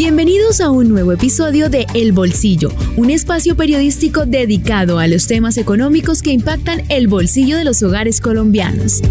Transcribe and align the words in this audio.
Bienvenidos 0.00 0.60
a 0.60 0.70
un 0.70 0.88
nuevo 0.88 1.10
episodio 1.10 1.68
de 1.70 1.84
El 1.92 2.12
Bolsillo, 2.12 2.70
un 2.96 3.10
espacio 3.10 3.56
periodístico 3.56 4.26
dedicado 4.26 5.00
a 5.00 5.08
los 5.08 5.26
temas 5.26 5.58
económicos 5.58 6.22
que 6.22 6.30
impactan 6.30 6.82
el 6.88 7.08
bolsillo 7.08 7.56
de 7.56 7.64
los 7.64 7.82
hogares 7.82 8.20
colombianos. 8.20 9.02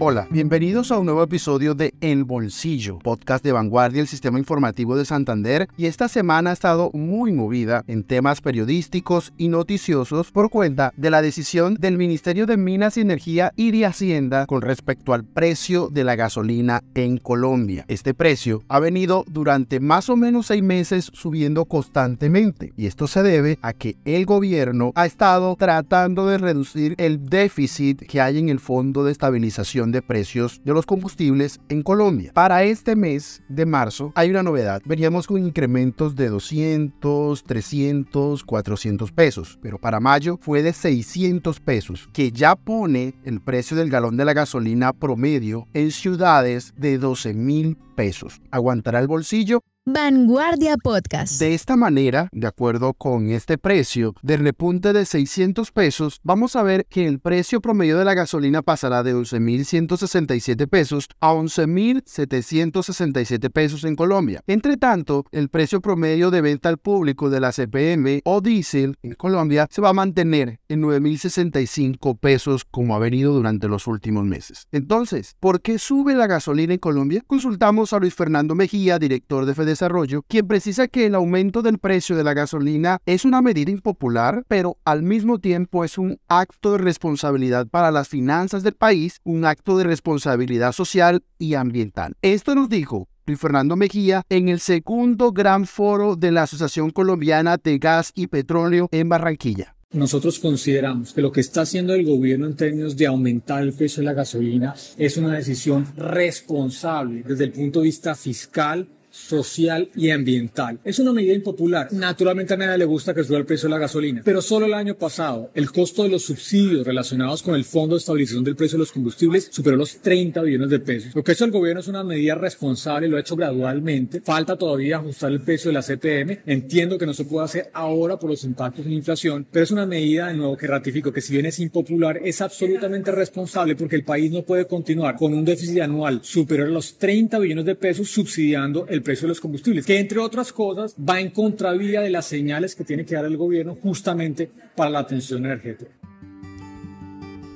Hola, 0.00 0.26
bienvenidos 0.30 0.90
a 0.90 0.98
un 0.98 1.06
nuevo 1.06 1.22
episodio 1.22 1.76
de 1.76 1.94
El 2.00 2.24
Bolsillo, 2.24 2.98
podcast 3.00 3.42
de 3.42 3.52
vanguardia 3.52 3.98
del 3.98 4.06
Sistema 4.06 4.38
Informativo 4.38 4.96
de 4.96 5.04
Santander 5.04 5.68
y 5.76 5.86
esta 5.86 6.06
semana 6.08 6.50
ha 6.50 6.52
estado 6.52 6.90
muy 6.92 7.32
movida 7.32 7.82
en 7.88 8.04
temas 8.04 8.40
periodísticos 8.40 9.32
y 9.36 9.48
noticiosos 9.48 10.30
por 10.30 10.50
cuenta 10.50 10.92
de 10.96 11.10
la 11.10 11.22
decisión 11.22 11.74
del 11.74 11.98
Ministerio 11.98 12.46
de 12.46 12.56
Minas 12.56 12.96
y 12.96 13.00
Energía 13.00 13.52
y 13.56 13.72
de 13.72 13.86
Hacienda 13.86 14.46
con 14.46 14.62
respecto 14.62 15.12
al 15.12 15.24
precio 15.24 15.88
de 15.88 16.04
la 16.04 16.14
gasolina 16.14 16.82
en 16.94 17.18
Colombia. 17.18 17.84
Este 17.88 18.14
precio 18.14 18.62
ha 18.68 18.78
venido 18.78 19.24
durante 19.28 19.80
más 19.80 20.08
o 20.08 20.16
menos 20.16 20.46
seis 20.46 20.62
meses 20.62 21.10
subiendo 21.12 21.64
constantemente 21.64 22.72
y 22.76 22.86
esto 22.86 23.08
se 23.08 23.22
debe 23.22 23.58
a 23.62 23.72
que 23.72 23.96
el 24.04 24.24
gobierno 24.24 24.92
ha 24.94 25.06
estado 25.06 25.56
tratando 25.58 26.26
de 26.26 26.38
reducir 26.38 26.94
el 26.98 27.28
déficit 27.28 28.02
que 28.06 28.20
hay 28.20 28.38
en 28.38 28.48
el 28.48 28.60
Fondo 28.60 29.04
de 29.04 29.12
Estabilización 29.12 29.90
de 29.90 30.02
precios 30.02 30.60
de 30.64 30.72
los 30.72 30.86
combustibles 30.86 31.60
en 31.68 31.82
Colombia. 31.88 32.32
Para 32.34 32.64
este 32.64 32.96
mes 32.96 33.42
de 33.48 33.64
marzo 33.64 34.12
hay 34.14 34.28
una 34.28 34.42
novedad. 34.42 34.82
Veníamos 34.84 35.26
con 35.26 35.42
incrementos 35.42 36.14
de 36.14 36.28
200, 36.28 37.42
300, 37.42 38.44
400 38.44 39.10
pesos, 39.10 39.58
pero 39.62 39.78
para 39.78 39.98
mayo 39.98 40.38
fue 40.42 40.62
de 40.62 40.74
600 40.74 41.60
pesos, 41.60 42.10
que 42.12 42.30
ya 42.30 42.56
pone 42.56 43.14
el 43.24 43.40
precio 43.40 43.74
del 43.74 43.88
galón 43.88 44.18
de 44.18 44.26
la 44.26 44.34
gasolina 44.34 44.92
promedio 44.92 45.66
en 45.72 45.90
ciudades 45.90 46.74
de 46.76 46.98
12 46.98 47.32
mil 47.32 47.78
pesos. 47.96 48.42
¿Aguantará 48.50 48.98
el 48.98 49.08
bolsillo? 49.08 49.62
Vanguardia 49.90 50.76
Podcast. 50.76 51.40
De 51.40 51.54
esta 51.54 51.74
manera, 51.74 52.28
de 52.32 52.46
acuerdo 52.46 52.92
con 52.92 53.30
este 53.30 53.56
precio 53.56 54.14
del 54.20 54.40
repunte 54.40 54.92
de 54.92 55.06
600 55.06 55.72
pesos, 55.72 56.20
vamos 56.22 56.56
a 56.56 56.62
ver 56.62 56.84
que 56.84 57.06
el 57.06 57.20
precio 57.20 57.62
promedio 57.62 57.96
de 57.96 58.04
la 58.04 58.12
gasolina 58.12 58.60
pasará 58.60 59.02
de 59.02 59.14
11.167 59.14 60.68
pesos 60.68 61.08
a 61.20 61.32
11.767 61.32 63.50
pesos 63.50 63.84
en 63.84 63.96
Colombia. 63.96 64.42
Entre 64.46 64.76
tanto, 64.76 65.24
el 65.32 65.48
precio 65.48 65.80
promedio 65.80 66.30
de 66.30 66.42
venta 66.42 66.68
al 66.68 66.76
público 66.76 67.30
de 67.30 67.40
la 67.40 67.50
CPM 67.50 68.20
o 68.24 68.42
diésel 68.42 68.94
en 69.02 69.14
Colombia 69.14 69.68
se 69.70 69.80
va 69.80 69.88
a 69.88 69.94
mantener 69.94 70.60
en 70.68 70.82
9.065 70.82 72.18
pesos 72.18 72.66
como 72.66 72.94
ha 72.94 72.98
venido 72.98 73.32
durante 73.32 73.68
los 73.68 73.86
últimos 73.86 74.26
meses. 74.26 74.68
Entonces, 74.70 75.34
¿por 75.40 75.62
qué 75.62 75.78
sube 75.78 76.14
la 76.14 76.26
gasolina 76.26 76.74
en 76.74 76.78
Colombia? 76.78 77.24
Consultamos 77.26 77.94
a 77.94 78.00
Luis 78.00 78.14
Fernando 78.14 78.54
Mejía, 78.54 78.98
director 78.98 79.46
de 79.46 79.54
Fede 79.54 79.77
Desarrollo, 79.78 80.22
quien 80.26 80.48
precisa 80.48 80.88
que 80.88 81.06
el 81.06 81.14
aumento 81.14 81.62
del 81.62 81.78
precio 81.78 82.16
de 82.16 82.24
la 82.24 82.34
gasolina 82.34 82.98
es 83.06 83.24
una 83.24 83.40
medida 83.40 83.70
impopular, 83.70 84.42
pero 84.48 84.76
al 84.84 85.04
mismo 85.04 85.38
tiempo 85.38 85.84
es 85.84 85.98
un 85.98 86.18
acto 86.26 86.72
de 86.72 86.78
responsabilidad 86.78 87.68
para 87.68 87.92
las 87.92 88.08
finanzas 88.08 88.64
del 88.64 88.74
país, 88.74 89.20
un 89.22 89.44
acto 89.44 89.78
de 89.78 89.84
responsabilidad 89.84 90.72
social 90.72 91.22
y 91.38 91.54
ambiental. 91.54 92.16
Esto 92.22 92.56
nos 92.56 92.68
dijo 92.68 93.06
Luis 93.24 93.38
Fernando 93.38 93.76
Mejía 93.76 94.24
en 94.28 94.48
el 94.48 94.58
segundo 94.58 95.30
gran 95.30 95.64
foro 95.64 96.16
de 96.16 96.32
la 96.32 96.42
Asociación 96.42 96.90
Colombiana 96.90 97.56
de 97.56 97.78
Gas 97.78 98.10
y 98.16 98.26
Petróleo 98.26 98.88
en 98.90 99.08
Barranquilla. 99.08 99.76
Nosotros 99.92 100.40
consideramos 100.40 101.12
que 101.12 101.22
lo 101.22 101.30
que 101.30 101.40
está 101.40 101.60
haciendo 101.60 101.94
el 101.94 102.04
gobierno 102.04 102.46
en 102.46 102.56
términos 102.56 102.96
de 102.96 103.06
aumentar 103.06 103.62
el 103.62 103.74
precio 103.74 104.00
de 104.00 104.06
la 104.06 104.12
gasolina 104.12 104.74
es 104.96 105.16
una 105.16 105.34
decisión 105.34 105.86
responsable 105.96 107.22
desde 107.22 107.44
el 107.44 107.52
punto 107.52 107.78
de 107.78 107.84
vista 107.84 108.16
fiscal 108.16 108.88
social 109.26 109.90
y 109.94 110.10
ambiental. 110.10 110.78
Es 110.84 110.98
una 110.98 111.12
medida 111.12 111.34
impopular. 111.34 111.92
Naturalmente 111.92 112.54
a 112.54 112.56
nadie 112.56 112.78
le 112.78 112.84
gusta 112.84 113.14
que 113.14 113.24
suba 113.24 113.38
el 113.38 113.46
precio 113.46 113.68
de 113.68 113.74
la 113.74 113.80
gasolina, 113.80 114.22
pero 114.24 114.40
solo 114.40 114.66
el 114.66 114.74
año 114.74 114.94
pasado 114.94 115.50
el 115.54 115.70
costo 115.70 116.02
de 116.02 116.08
los 116.08 116.24
subsidios 116.24 116.86
relacionados 116.86 117.42
con 117.42 117.54
el 117.54 117.64
Fondo 117.64 117.94
de 117.94 117.98
Estabilización 117.98 118.44
del 118.44 118.56
Precio 118.56 118.76
de 118.76 118.82
los 118.82 118.92
Combustibles 118.92 119.48
superó 119.50 119.76
los 119.76 119.96
30 119.98 120.42
billones 120.42 120.70
de 120.70 120.80
pesos. 120.80 121.14
Lo 121.14 121.22
que 121.22 121.32
ha 121.32 121.34
hecho 121.34 121.44
el 121.44 121.50
gobierno 121.50 121.80
es 121.80 121.88
una 121.88 122.04
medida 122.04 122.34
responsable, 122.34 123.08
lo 123.08 123.16
ha 123.16 123.20
hecho 123.20 123.36
gradualmente. 123.36 124.20
Falta 124.20 124.56
todavía 124.56 124.96
ajustar 124.96 125.32
el 125.32 125.40
precio 125.40 125.70
de 125.70 125.74
la 125.74 125.82
CTM. 125.82 126.42
Entiendo 126.46 126.98
que 126.98 127.06
no 127.06 127.14
se 127.14 127.24
puede 127.24 127.44
hacer 127.44 127.70
ahora 127.72 128.18
por 128.18 128.30
los 128.30 128.44
impactos 128.44 128.84
en 128.84 128.92
la 128.92 128.98
inflación, 128.98 129.46
pero 129.50 129.64
es 129.64 129.70
una 129.70 129.86
medida 129.86 130.28
de 130.28 130.34
nuevo 130.34 130.56
que 130.56 130.66
ratifico 130.66 131.12
que 131.12 131.20
si 131.20 131.32
bien 131.32 131.46
es 131.46 131.58
impopular, 131.58 132.20
es 132.22 132.40
absolutamente 132.40 133.12
responsable 133.12 133.76
porque 133.76 133.96
el 133.96 134.04
país 134.04 134.30
no 134.30 134.42
puede 134.42 134.66
continuar 134.66 135.16
con 135.16 135.34
un 135.34 135.44
déficit 135.44 135.80
anual 135.80 136.20
superior 136.22 136.68
a 136.68 136.70
los 136.70 136.98
30 136.98 137.38
billones 137.38 137.64
de 137.64 137.74
pesos 137.74 138.08
subsidiando 138.10 138.86
el 138.88 139.02
precio 139.08 139.24
de 139.24 139.28
los 139.30 139.40
combustibles, 139.40 139.86
que 139.86 139.98
entre 139.98 140.18
otras 140.18 140.52
cosas 140.52 140.94
va 140.96 141.18
en 141.18 141.30
contravía 141.30 142.02
de 142.02 142.10
las 142.10 142.26
señales 142.26 142.76
que 142.76 142.84
tiene 142.84 143.06
que 143.06 143.14
dar 143.14 143.24
el 143.24 143.38
gobierno 143.38 143.74
justamente 143.74 144.50
para 144.76 144.90
la 144.90 144.98
atención 144.98 145.46
energética. 145.46 145.90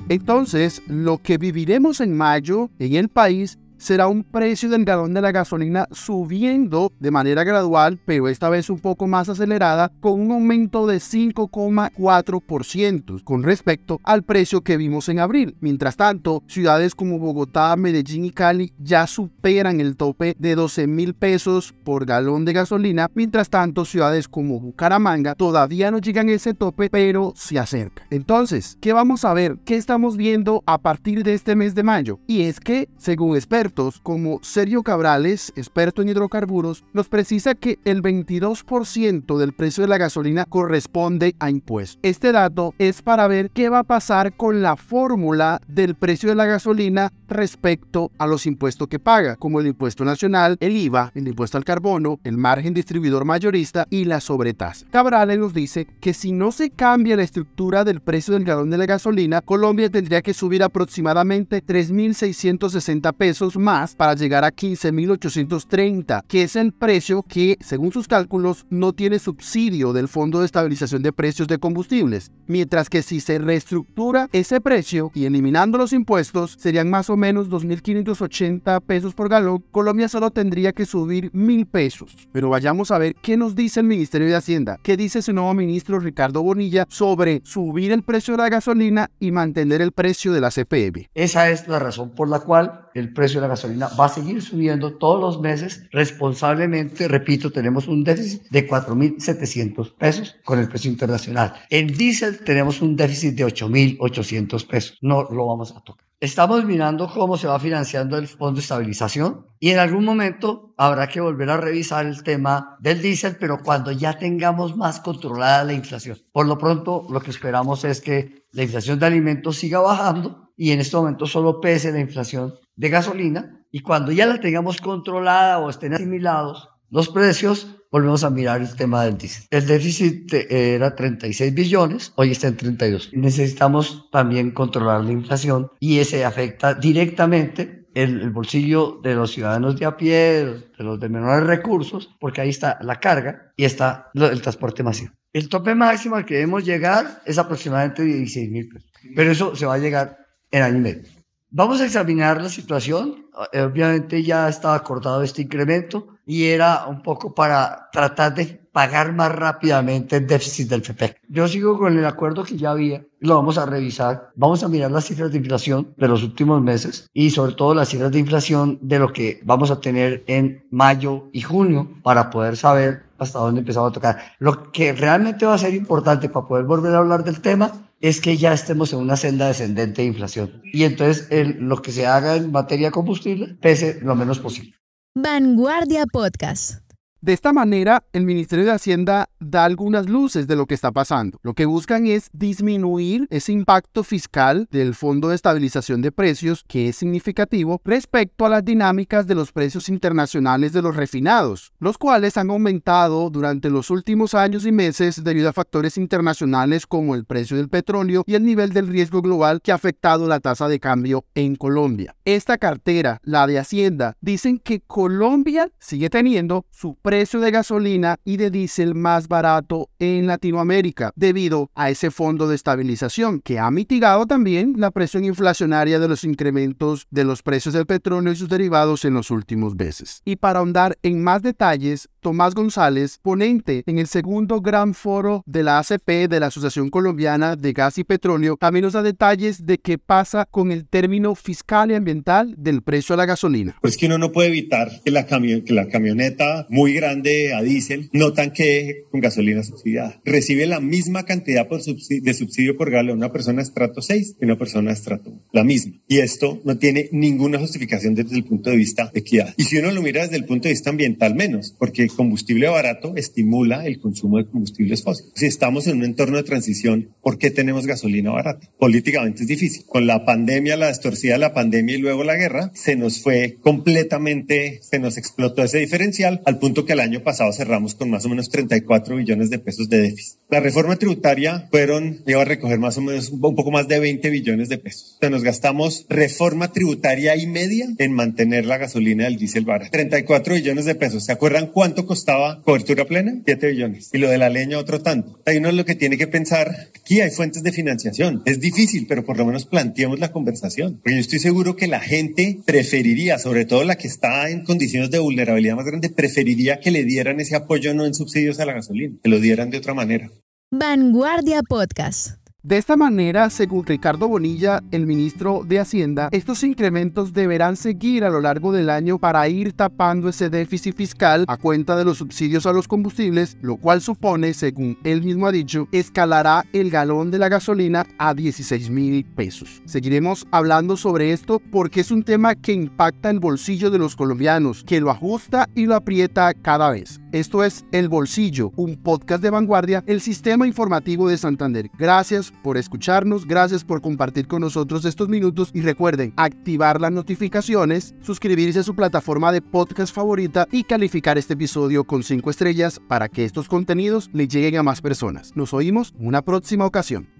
Entonces, 0.08 0.80
lo 0.86 1.18
que 1.18 1.36
viviremos 1.36 2.00
en 2.00 2.16
mayo 2.16 2.70
en 2.78 2.94
el 2.94 3.10
país 3.10 3.58
será 3.82 4.06
un 4.06 4.22
precio 4.22 4.70
del 4.70 4.84
galón 4.84 5.12
de 5.12 5.20
la 5.20 5.32
gasolina 5.32 5.88
subiendo 5.90 6.92
de 7.00 7.10
manera 7.10 7.42
gradual, 7.42 7.98
pero 8.06 8.28
esta 8.28 8.48
vez 8.48 8.70
un 8.70 8.78
poco 8.78 9.08
más 9.08 9.28
acelerada, 9.28 9.90
con 10.00 10.20
un 10.20 10.30
aumento 10.30 10.86
de 10.86 10.98
5,4% 10.98 13.24
con 13.24 13.42
respecto 13.42 13.98
al 14.04 14.22
precio 14.22 14.60
que 14.60 14.76
vimos 14.76 15.08
en 15.08 15.18
abril. 15.18 15.56
Mientras 15.60 15.96
tanto, 15.96 16.44
ciudades 16.46 16.94
como 16.94 17.18
Bogotá, 17.18 17.74
Medellín 17.74 18.24
y 18.24 18.30
Cali 18.30 18.72
ya 18.78 19.08
superan 19.08 19.80
el 19.80 19.96
tope 19.96 20.36
de 20.38 20.54
12 20.54 20.86
mil 20.86 21.14
pesos 21.14 21.74
por 21.84 22.06
galón 22.06 22.44
de 22.44 22.52
gasolina, 22.52 23.10
mientras 23.14 23.50
tanto 23.50 23.84
ciudades 23.84 24.28
como 24.28 24.60
Bucaramanga 24.60 25.34
todavía 25.34 25.90
no 25.90 25.98
llegan 25.98 26.28
a 26.28 26.34
ese 26.34 26.54
tope, 26.54 26.88
pero 26.88 27.32
se 27.34 27.58
acerca. 27.58 28.06
Entonces, 28.10 28.78
¿qué 28.80 28.92
vamos 28.92 29.24
a 29.24 29.34
ver? 29.34 29.58
¿Qué 29.64 29.74
estamos 29.74 30.16
viendo 30.16 30.62
a 30.66 30.78
partir 30.78 31.24
de 31.24 31.34
este 31.34 31.56
mes 31.56 31.74
de 31.74 31.82
mayo? 31.82 32.20
Y 32.28 32.42
es 32.42 32.60
que, 32.60 32.88
según 32.96 33.34
expertos, 33.34 33.71
como 34.02 34.38
Sergio 34.42 34.82
Cabrales, 34.82 35.52
experto 35.56 36.02
en 36.02 36.10
hidrocarburos, 36.10 36.84
nos 36.92 37.08
precisa 37.08 37.54
que 37.54 37.78
el 37.84 38.02
22% 38.02 39.38
del 39.38 39.52
precio 39.52 39.82
de 39.82 39.88
la 39.88 39.98
gasolina 39.98 40.44
corresponde 40.44 41.34
a 41.38 41.50
impuestos. 41.50 41.98
Este 42.02 42.32
dato 42.32 42.74
es 42.78 43.02
para 43.02 43.28
ver 43.28 43.50
qué 43.50 43.68
va 43.68 43.80
a 43.80 43.84
pasar 43.84 44.36
con 44.36 44.62
la 44.62 44.76
fórmula 44.76 45.60
del 45.68 45.94
precio 45.94 46.28
de 46.28 46.34
la 46.34 46.44
gasolina 46.44 47.12
respecto 47.28 48.10
a 48.18 48.26
los 48.26 48.46
impuestos 48.46 48.88
que 48.88 48.98
paga, 48.98 49.36
como 49.36 49.60
el 49.60 49.66
impuesto 49.66 50.04
nacional, 50.04 50.56
el 50.60 50.76
IVA, 50.76 51.12
el 51.14 51.28
impuesto 51.28 51.56
al 51.56 51.64
carbono, 51.64 52.20
el 52.24 52.36
margen 52.36 52.74
distribuidor 52.74 53.24
mayorista 53.24 53.86
y 53.88 54.04
la 54.04 54.20
sobretasa. 54.20 54.86
Cabrales 54.90 55.38
nos 55.38 55.54
dice 55.54 55.86
que 56.00 56.12
si 56.12 56.32
no 56.32 56.52
se 56.52 56.70
cambia 56.70 57.16
la 57.16 57.22
estructura 57.22 57.84
del 57.84 58.00
precio 58.00 58.34
del 58.34 58.44
galón 58.44 58.70
de 58.70 58.78
la 58.78 58.86
gasolina, 58.86 59.40
Colombia 59.40 59.88
tendría 59.88 60.20
que 60.20 60.34
subir 60.34 60.62
aproximadamente 60.62 61.64
3.660 61.64 63.12
pesos 63.14 63.56
más 63.62 63.94
para 63.94 64.14
llegar 64.14 64.44
a 64.44 64.52
15.830, 64.52 66.24
que 66.26 66.42
es 66.42 66.56
el 66.56 66.72
precio 66.72 67.22
que, 67.22 67.56
según 67.60 67.92
sus 67.92 68.08
cálculos, 68.08 68.66
no 68.68 68.92
tiene 68.92 69.18
subsidio 69.18 69.94
del 69.94 70.08
Fondo 70.08 70.40
de 70.40 70.46
Estabilización 70.46 71.02
de 71.02 71.12
Precios 71.12 71.48
de 71.48 71.58
Combustibles. 71.58 72.30
Mientras 72.46 72.90
que 72.90 73.02
si 73.02 73.20
se 73.20 73.38
reestructura 73.38 74.28
ese 74.32 74.60
precio 74.60 75.10
y 75.14 75.24
eliminando 75.24 75.78
los 75.78 75.92
impuestos, 75.94 76.56
serían 76.58 76.90
más 76.90 77.08
o 77.08 77.16
menos 77.16 77.48
2.580 77.48 78.82
pesos 78.82 79.14
por 79.14 79.28
galón, 79.28 79.64
Colombia 79.70 80.08
solo 80.08 80.30
tendría 80.30 80.72
que 80.72 80.84
subir 80.84 81.32
1.000 81.32 81.66
pesos. 81.66 82.28
Pero 82.32 82.50
vayamos 82.50 82.90
a 82.90 82.98
ver 82.98 83.14
qué 83.22 83.36
nos 83.36 83.54
dice 83.54 83.80
el 83.80 83.86
Ministerio 83.86 84.28
de 84.28 84.36
Hacienda, 84.36 84.78
qué 84.82 84.96
dice 84.96 85.22
su 85.22 85.32
nuevo 85.32 85.54
ministro 85.54 86.00
Ricardo 86.00 86.42
Bonilla 86.42 86.84
sobre 86.88 87.40
subir 87.44 87.92
el 87.92 88.02
precio 88.02 88.34
de 88.34 88.42
la 88.42 88.48
gasolina 88.48 89.10
y 89.20 89.30
mantener 89.30 89.80
el 89.80 89.92
precio 89.92 90.32
de 90.32 90.40
la 90.40 90.50
CPM. 90.50 91.08
Esa 91.14 91.50
es 91.50 91.68
la 91.68 91.78
razón 91.78 92.10
por 92.10 92.28
la 92.28 92.40
cual 92.40 92.81
el 92.94 93.12
precio 93.12 93.40
de 93.40 93.46
la 93.46 93.54
gasolina 93.54 93.88
va 93.98 94.06
a 94.06 94.08
seguir 94.08 94.42
subiendo 94.42 94.96
todos 94.96 95.20
los 95.20 95.40
meses 95.40 95.84
responsablemente. 95.92 97.08
Repito, 97.08 97.50
tenemos 97.50 97.88
un 97.88 98.04
déficit 98.04 98.42
de 98.50 98.68
4.700 98.68 99.94
pesos 99.96 100.36
con 100.44 100.58
el 100.58 100.68
precio 100.68 100.90
internacional. 100.90 101.54
En 101.70 101.86
diésel 101.88 102.40
tenemos 102.44 102.80
un 102.82 102.96
déficit 102.96 103.34
de 103.34 103.46
8.800 103.46 104.66
pesos. 104.66 104.98
No 105.00 105.24
lo 105.30 105.46
vamos 105.46 105.72
a 105.76 105.80
tocar. 105.80 106.06
Estamos 106.22 106.64
mirando 106.64 107.10
cómo 107.12 107.36
se 107.36 107.48
va 107.48 107.58
financiando 107.58 108.16
el 108.16 108.28
fondo 108.28 108.52
de 108.52 108.60
estabilización 108.60 109.44
y 109.58 109.70
en 109.70 109.80
algún 109.80 110.04
momento 110.04 110.72
habrá 110.76 111.08
que 111.08 111.20
volver 111.20 111.50
a 111.50 111.56
revisar 111.56 112.06
el 112.06 112.22
tema 112.22 112.76
del 112.78 113.02
diésel, 113.02 113.36
pero 113.40 113.58
cuando 113.58 113.90
ya 113.90 114.16
tengamos 114.16 114.76
más 114.76 115.00
controlada 115.00 115.64
la 115.64 115.72
inflación. 115.72 116.18
Por 116.30 116.46
lo 116.46 116.58
pronto, 116.58 117.08
lo 117.10 117.20
que 117.20 117.32
esperamos 117.32 117.82
es 117.84 118.00
que 118.00 118.44
la 118.52 118.62
inflación 118.62 119.00
de 119.00 119.06
alimentos 119.06 119.56
siga 119.56 119.80
bajando 119.80 120.52
y 120.56 120.70
en 120.70 120.78
este 120.78 120.96
momento 120.96 121.26
solo 121.26 121.60
pese 121.60 121.90
la 121.90 121.98
inflación 121.98 122.54
de 122.76 122.88
gasolina 122.88 123.64
y 123.70 123.80
cuando 123.80 124.12
ya 124.12 124.26
la 124.26 124.40
tengamos 124.40 124.80
controlada 124.80 125.58
o 125.58 125.70
estén 125.70 125.94
asimilados 125.94 126.68
los 126.90 127.08
precios, 127.08 127.74
volvemos 127.90 128.22
a 128.22 128.30
mirar 128.30 128.60
el 128.60 128.76
tema 128.76 129.04
del 129.04 129.16
déficit. 129.16 129.46
El 129.50 129.66
déficit 129.66 130.34
eh, 130.34 130.74
era 130.74 130.94
36 130.94 131.54
billones, 131.54 132.12
hoy 132.16 132.32
está 132.32 132.48
en 132.48 132.56
32. 132.58 133.10
Necesitamos 133.14 134.10
también 134.10 134.50
controlar 134.50 135.02
la 135.02 135.12
inflación 135.12 135.70
y 135.80 136.00
ese 136.00 136.24
afecta 136.24 136.74
directamente 136.74 137.86
el, 137.94 138.30
bolsillo 138.30 139.00
de 139.02 139.14
los 139.14 139.32
ciudadanos 139.32 139.78
de 139.78 139.86
a 139.86 139.96
pie, 139.96 140.44
de 140.76 140.84
los 140.84 141.00
de 141.00 141.08
menores 141.08 141.46
recursos, 141.46 142.14
porque 142.20 142.40
ahí 142.40 142.50
está 142.50 142.78
la 142.82 143.00
carga 143.00 143.52
y 143.56 143.64
está 143.64 144.10
el 144.14 144.42
transporte 144.42 144.82
masivo. 144.82 145.12
El 145.32 145.48
tope 145.48 145.74
máximo 145.74 146.16
al 146.16 146.26
que 146.26 146.34
debemos 146.34 146.64
llegar 146.64 147.22
es 147.24 147.38
aproximadamente 147.38 148.02
16 148.02 148.50
mil 148.50 148.68
pesos, 148.68 148.90
pero 149.16 149.30
eso 149.30 149.56
se 149.56 149.66
va 149.66 149.74
a 149.74 149.78
llegar 149.78 150.18
en 150.50 150.62
año 150.62 150.76
y 150.76 150.80
medio. 150.80 151.21
Vamos 151.54 151.82
a 151.82 151.84
examinar 151.84 152.40
la 152.40 152.48
situación. 152.48 153.26
Eh, 153.52 153.60
obviamente 153.60 154.22
ya 154.22 154.48
estaba 154.48 154.74
acordado 154.74 155.22
este 155.22 155.42
incremento 155.42 156.16
y 156.24 156.44
era 156.44 156.86
un 156.86 157.02
poco 157.02 157.34
para 157.34 157.90
tratar 157.92 158.34
de 158.34 158.58
pagar 158.72 159.12
más 159.12 159.30
rápidamente 159.32 160.16
el 160.16 160.26
déficit 160.26 160.70
del 160.70 160.80
FEPEC. 160.80 161.20
Yo 161.28 161.46
sigo 161.46 161.78
con 161.78 161.98
el 161.98 162.06
acuerdo 162.06 162.42
que 162.42 162.56
ya 162.56 162.70
había, 162.70 163.04
lo 163.20 163.34
vamos 163.36 163.58
a 163.58 163.66
revisar, 163.66 164.30
vamos 164.34 164.64
a 164.64 164.68
mirar 164.68 164.90
las 164.90 165.04
cifras 165.04 165.30
de 165.30 165.36
inflación 165.36 165.92
de 165.98 166.08
los 166.08 166.22
últimos 166.22 166.62
meses 166.62 167.10
y 167.12 167.28
sobre 167.28 167.52
todo 167.52 167.74
las 167.74 167.90
cifras 167.90 168.12
de 168.12 168.20
inflación 168.20 168.78
de 168.80 168.98
lo 168.98 169.12
que 169.12 169.42
vamos 169.44 169.70
a 169.70 169.78
tener 169.78 170.24
en 170.28 170.64
mayo 170.70 171.28
y 171.32 171.42
junio 171.42 171.86
para 172.02 172.30
poder 172.30 172.56
saber 172.56 173.02
hasta 173.18 173.40
dónde 173.40 173.60
empezamos 173.60 173.90
a 173.90 173.92
tocar. 173.92 174.18
Lo 174.38 174.72
que 174.72 174.94
realmente 174.94 175.44
va 175.44 175.52
a 175.52 175.58
ser 175.58 175.74
importante 175.74 176.30
para 176.30 176.46
poder 176.46 176.64
volver 176.64 176.94
a 176.94 176.98
hablar 176.98 177.24
del 177.24 177.42
tema 177.42 177.70
es 178.02 178.20
que 178.20 178.36
ya 178.36 178.52
estemos 178.52 178.92
en 178.92 178.98
una 178.98 179.16
senda 179.16 179.46
descendente 179.46 180.02
de 180.02 180.08
inflación. 180.08 180.60
Y 180.64 180.84
entonces 180.84 181.28
lo 181.58 181.80
que 181.80 181.92
se 181.92 182.06
haga 182.06 182.36
en 182.36 182.50
materia 182.50 182.90
combustible 182.90 183.56
pese 183.60 184.00
lo 184.02 184.14
menos 184.14 184.40
posible. 184.40 184.74
Vanguardia 185.14 186.04
Podcast. 186.06 186.81
De 187.24 187.32
esta 187.32 187.52
manera, 187.52 188.02
el 188.12 188.26
Ministerio 188.26 188.64
de 188.64 188.72
Hacienda 188.72 189.28
da 189.38 189.64
algunas 189.64 190.08
luces 190.08 190.48
de 190.48 190.56
lo 190.56 190.66
que 190.66 190.74
está 190.74 190.90
pasando. 190.90 191.38
Lo 191.44 191.54
que 191.54 191.66
buscan 191.66 192.04
es 192.08 192.28
disminuir 192.32 193.28
ese 193.30 193.52
impacto 193.52 194.02
fiscal 194.02 194.66
del 194.72 194.96
Fondo 194.96 195.28
de 195.28 195.36
Estabilización 195.36 196.02
de 196.02 196.10
Precios, 196.10 196.64
que 196.66 196.88
es 196.88 196.96
significativo, 196.96 197.80
respecto 197.84 198.44
a 198.44 198.48
las 198.48 198.64
dinámicas 198.64 199.28
de 199.28 199.36
los 199.36 199.52
precios 199.52 199.88
internacionales 199.88 200.72
de 200.72 200.82
los 200.82 200.96
refinados, 200.96 201.72
los 201.78 201.96
cuales 201.96 202.36
han 202.36 202.50
aumentado 202.50 203.30
durante 203.30 203.70
los 203.70 203.90
últimos 203.90 204.34
años 204.34 204.66
y 204.66 204.72
meses 204.72 205.22
debido 205.22 205.48
a 205.48 205.52
factores 205.52 205.98
internacionales 205.98 206.88
como 206.88 207.14
el 207.14 207.24
precio 207.24 207.56
del 207.56 207.68
petróleo 207.68 208.24
y 208.26 208.34
el 208.34 208.44
nivel 208.44 208.72
del 208.72 208.88
riesgo 208.88 209.22
global 209.22 209.60
que 209.62 209.70
ha 209.70 209.76
afectado 209.76 210.26
la 210.26 210.40
tasa 210.40 210.66
de 210.66 210.80
cambio 210.80 211.24
en 211.36 211.54
Colombia. 211.54 212.16
Esta 212.24 212.58
cartera, 212.58 213.20
la 213.22 213.46
de 213.46 213.60
Hacienda, 213.60 214.16
dicen 214.20 214.58
que 214.58 214.80
Colombia 214.80 215.70
sigue 215.78 216.10
teniendo 216.10 216.66
su 216.72 216.96
precio 216.96 217.11
de 217.12 217.50
gasolina 217.50 218.16
y 218.24 218.38
de 218.38 218.50
diésel 218.50 218.94
más 218.94 219.28
barato 219.28 219.90
en 219.98 220.26
Latinoamérica 220.26 221.12
debido 221.14 221.70
a 221.74 221.90
ese 221.90 222.10
fondo 222.10 222.48
de 222.48 222.54
estabilización 222.54 223.40
que 223.40 223.58
ha 223.58 223.70
mitigado 223.70 224.24
también 224.24 224.76
la 224.78 224.90
presión 224.90 225.22
inflacionaria 225.26 225.98
de 225.98 226.08
los 226.08 226.24
incrementos 226.24 227.06
de 227.10 227.24
los 227.24 227.42
precios 227.42 227.74
del 227.74 227.84
petróleo 227.84 228.32
y 228.32 228.36
sus 228.36 228.48
derivados 228.48 229.04
en 229.04 229.12
los 229.12 229.30
últimos 229.30 229.74
meses. 229.74 230.22
Y 230.24 230.36
para 230.36 230.60
ahondar 230.60 230.96
en 231.02 231.22
más 231.22 231.42
detalles, 231.42 232.08
Tomás 232.22 232.54
González, 232.54 233.18
ponente 233.20 233.82
en 233.84 233.98
el 233.98 234.06
segundo 234.06 234.60
gran 234.60 234.94
foro 234.94 235.42
de 235.44 235.64
la 235.64 235.80
ACP 235.80 236.28
de 236.30 236.38
la 236.38 236.46
Asociación 236.46 236.88
Colombiana 236.88 237.56
de 237.56 237.72
Gas 237.72 237.98
y 237.98 238.04
Petróleo, 238.04 238.56
también 238.56 238.84
nos 238.84 238.92
da 238.92 239.02
detalles 239.02 239.66
de 239.66 239.78
qué 239.78 239.98
pasa 239.98 240.46
con 240.48 240.70
el 240.70 240.86
término 240.86 241.34
fiscal 241.34 241.90
y 241.90 241.94
ambiental 241.94 242.54
del 242.56 242.82
precio 242.82 243.14
a 243.14 243.16
la 243.16 243.26
gasolina. 243.26 243.76
Pues 243.82 243.96
que 243.96 244.06
uno 244.06 244.18
no 244.18 244.30
puede 244.30 244.50
evitar 244.50 245.00
que 245.04 245.10
la, 245.10 245.26
camioneta 245.26 246.68
muy 246.70 246.92
grande 246.92 247.54
a 247.54 247.60
diésel 247.60 248.08
no 248.12 248.32
tanque 248.32 249.02
con 249.10 249.20
gasolina 249.20 249.64
subsidiada. 249.64 250.20
Recibe 250.24 250.66
la 250.66 250.78
misma 250.78 251.24
cantidad 251.24 251.66
de 251.68 252.34
subsidio 252.34 252.76
por 252.76 252.92
galón 252.92 253.16
una 253.16 253.32
persona 253.32 253.62
estrato 253.62 254.00
6 254.00 254.36
que 254.38 254.44
una 254.44 254.56
persona 254.56 254.92
estrato 254.92 255.28
1. 255.28 255.42
La 255.52 255.64
misma. 255.64 255.94
Y 256.06 256.18
esto 256.18 256.60
no 256.64 256.78
tiene 256.78 257.08
ninguna 257.10 257.58
justificación 257.58 258.14
desde 258.14 258.36
el 258.36 258.44
punto 258.44 258.70
de 258.70 258.76
vista 258.76 259.10
de 259.12 259.20
equidad. 259.20 259.52
Y 259.56 259.64
si 259.64 259.78
uno 259.78 259.90
lo 259.90 260.02
mira 260.02 260.22
desde 260.22 260.36
el 260.36 260.44
punto 260.44 260.68
de 260.68 260.74
vista 260.74 260.90
ambiental, 260.90 261.34
menos, 261.34 261.74
porque 261.76 262.11
combustible 262.12 262.68
barato 262.68 263.14
estimula 263.16 263.86
el 263.86 264.00
consumo 264.00 264.38
de 264.38 264.46
combustibles 264.46 265.02
fósiles. 265.02 265.32
Si 265.34 265.46
estamos 265.46 265.86
en 265.86 265.98
un 265.98 266.04
entorno 266.04 266.36
de 266.36 266.42
transición, 266.42 267.10
¿por 267.22 267.38
qué 267.38 267.50
tenemos 267.50 267.86
gasolina 267.86 268.30
barata? 268.30 268.68
Políticamente 268.78 269.42
es 269.42 269.48
difícil. 269.48 269.84
Con 269.86 270.06
la 270.06 270.24
pandemia, 270.24 270.76
la 270.76 270.88
distorsión 270.88 271.34
de 271.34 271.38
la 271.38 271.54
pandemia 271.54 271.96
y 271.96 271.98
luego 271.98 272.24
la 272.24 272.36
guerra, 272.36 272.70
se 272.74 272.96
nos 272.96 273.20
fue 273.20 273.58
completamente, 273.60 274.80
se 274.82 274.98
nos 274.98 275.16
explotó 275.16 275.62
ese 275.62 275.78
diferencial 275.78 276.42
al 276.44 276.58
punto 276.58 276.84
que 276.84 276.94
el 276.94 277.00
año 277.00 277.22
pasado 277.22 277.52
cerramos 277.52 277.94
con 277.94 278.10
más 278.10 278.24
o 278.24 278.28
menos 278.28 278.50
34 278.50 279.16
billones 279.16 279.50
de 279.50 279.58
pesos 279.58 279.88
de 279.88 280.02
déficit. 280.02 280.38
La 280.50 280.60
reforma 280.60 280.96
tributaria 280.96 281.68
fueron, 281.70 282.22
iba 282.26 282.42
a 282.42 282.44
recoger 282.44 282.78
más 282.78 282.98
o 282.98 283.00
menos 283.00 283.30
un 283.30 283.40
poco 283.40 283.70
más 283.70 283.88
de 283.88 284.00
20 284.00 284.28
billones 284.30 284.68
de 284.68 284.78
pesos. 284.78 285.14
O 285.16 285.18
sea, 285.20 285.30
nos 285.30 285.42
gastamos 285.42 286.06
reforma 286.08 286.72
tributaria 286.72 287.36
y 287.36 287.46
media 287.46 287.88
en 287.98 288.12
mantener 288.12 288.66
la 288.66 288.78
gasolina 288.78 289.24
del 289.24 289.38
diésel 289.38 289.64
barato. 289.64 289.90
34 289.90 290.54
billones 290.54 290.84
de 290.84 290.94
pesos. 290.94 291.24
¿Se 291.24 291.32
acuerdan 291.32 291.68
costaba 292.06 292.62
cobertura 292.62 293.04
plena? 293.04 293.40
7 293.44 293.66
billones. 293.68 294.10
Y 294.12 294.18
lo 294.18 294.28
de 294.28 294.38
la 294.38 294.48
leña 294.48 294.78
otro 294.78 295.00
tanto. 295.02 295.40
Ahí 295.46 295.58
uno 295.58 295.72
lo 295.72 295.84
que 295.84 295.94
tiene 295.94 296.18
que 296.18 296.26
pensar, 296.26 296.88
aquí 296.94 297.20
hay 297.20 297.30
fuentes 297.30 297.62
de 297.62 297.72
financiación. 297.72 298.42
Es 298.44 298.60
difícil, 298.60 299.06
pero 299.08 299.24
por 299.24 299.36
lo 299.38 299.46
menos 299.46 299.66
planteemos 299.66 300.18
la 300.18 300.32
conversación. 300.32 301.00
Porque 301.02 301.14
yo 301.14 301.20
estoy 301.20 301.38
seguro 301.38 301.76
que 301.76 301.86
la 301.86 302.00
gente 302.00 302.58
preferiría, 302.64 303.38
sobre 303.38 303.64
todo 303.64 303.84
la 303.84 303.96
que 303.96 304.08
está 304.08 304.50
en 304.50 304.64
condiciones 304.64 305.10
de 305.10 305.18
vulnerabilidad 305.18 305.76
más 305.76 305.86
grande, 305.86 306.10
preferiría 306.10 306.80
que 306.80 306.90
le 306.90 307.04
dieran 307.04 307.40
ese 307.40 307.56
apoyo 307.56 307.94
no 307.94 308.04
en 308.04 308.14
subsidios 308.14 308.60
a 308.60 308.66
la 308.66 308.74
gasolina, 308.74 309.16
que 309.22 309.28
lo 309.30 309.40
dieran 309.40 309.70
de 309.70 309.78
otra 309.78 309.94
manera. 309.94 310.30
Vanguardia 310.70 311.62
Podcast. 311.62 312.41
De 312.64 312.78
esta 312.78 312.96
manera, 312.96 313.50
según 313.50 313.84
Ricardo 313.84 314.28
Bonilla, 314.28 314.84
el 314.92 315.04
ministro 315.04 315.64
de 315.66 315.80
Hacienda, 315.80 316.28
estos 316.30 316.62
incrementos 316.62 317.32
deberán 317.32 317.74
seguir 317.74 318.22
a 318.22 318.30
lo 318.30 318.40
largo 318.40 318.70
del 318.70 318.88
año 318.88 319.18
para 319.18 319.48
ir 319.48 319.72
tapando 319.72 320.28
ese 320.28 320.48
déficit 320.48 320.94
fiscal 320.94 321.44
a 321.48 321.56
cuenta 321.56 321.96
de 321.96 322.04
los 322.04 322.18
subsidios 322.18 322.64
a 322.66 322.72
los 322.72 322.86
combustibles, 322.86 323.56
lo 323.62 323.78
cual 323.78 324.00
supone, 324.00 324.54
según 324.54 324.96
él 325.02 325.22
mismo 325.22 325.48
ha 325.48 325.52
dicho, 325.52 325.88
escalará 325.90 326.64
el 326.72 326.90
galón 326.90 327.32
de 327.32 327.40
la 327.40 327.48
gasolina 327.48 328.06
a 328.16 328.32
16 328.32 328.90
mil 328.90 329.24
pesos. 329.24 329.82
Seguiremos 329.84 330.46
hablando 330.52 330.96
sobre 330.96 331.32
esto 331.32 331.60
porque 331.72 331.98
es 331.98 332.12
un 332.12 332.22
tema 332.22 332.54
que 332.54 332.74
impacta 332.74 333.30
el 333.30 333.40
bolsillo 333.40 333.90
de 333.90 333.98
los 333.98 334.14
colombianos, 334.14 334.84
que 334.84 335.00
lo 335.00 335.10
ajusta 335.10 335.68
y 335.74 335.86
lo 335.86 335.96
aprieta 335.96 336.54
cada 336.54 336.92
vez. 336.92 337.21
Esto 337.32 337.64
es 337.64 337.86
El 337.92 338.10
Bolsillo, 338.10 338.72
un 338.76 339.02
podcast 339.02 339.42
de 339.42 339.48
vanguardia, 339.48 340.04
el 340.06 340.20
sistema 340.20 340.66
informativo 340.66 341.30
de 341.30 341.38
Santander. 341.38 341.90
Gracias 341.98 342.52
por 342.62 342.76
escucharnos, 342.76 343.46
gracias 343.46 343.84
por 343.84 344.02
compartir 344.02 344.46
con 344.46 344.60
nosotros 344.60 345.06
estos 345.06 345.30
minutos 345.30 345.70
y 345.72 345.80
recuerden 345.80 346.34
activar 346.36 347.00
las 347.00 347.10
notificaciones, 347.10 348.14
suscribirse 348.20 348.80
a 348.80 348.82
su 348.82 348.94
plataforma 348.94 349.50
de 349.50 349.62
podcast 349.62 350.14
favorita 350.14 350.68
y 350.70 350.84
calificar 350.84 351.38
este 351.38 351.54
episodio 351.54 352.04
con 352.04 352.22
5 352.22 352.50
estrellas 352.50 353.00
para 353.08 353.30
que 353.30 353.46
estos 353.46 353.66
contenidos 353.66 354.28
le 354.34 354.46
lleguen 354.46 354.76
a 354.76 354.82
más 354.82 355.00
personas. 355.00 355.56
Nos 355.56 355.72
oímos 355.72 356.12
una 356.18 356.42
próxima 356.42 356.84
ocasión. 356.84 357.30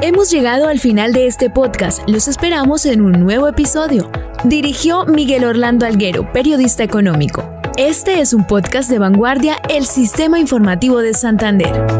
Hemos 0.00 0.30
llegado 0.30 0.66
al 0.68 0.78
final 0.78 1.12
de 1.12 1.26
este 1.26 1.50
podcast. 1.50 2.08
Los 2.08 2.26
esperamos 2.26 2.86
en 2.86 3.02
un 3.02 3.20
nuevo 3.20 3.48
episodio. 3.48 4.10
Dirigió 4.44 5.04
Miguel 5.04 5.44
Orlando 5.44 5.84
Alguero, 5.84 6.32
periodista 6.32 6.82
económico. 6.82 7.44
Este 7.76 8.20
es 8.20 8.32
un 8.32 8.46
podcast 8.46 8.88
de 8.88 8.98
vanguardia, 8.98 9.58
el 9.68 9.84
Sistema 9.84 10.38
Informativo 10.38 11.00
de 11.00 11.12
Santander. 11.12 11.99